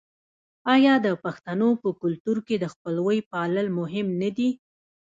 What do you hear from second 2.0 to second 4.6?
کلتور کې د خپلوۍ پالل مهم نه دي؟